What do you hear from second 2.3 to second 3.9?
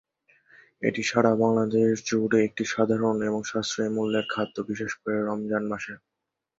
একটি সাধারণ এবং সাশ্রয়ী